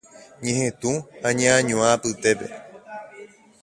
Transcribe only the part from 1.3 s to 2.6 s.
ñeañuã apytépe.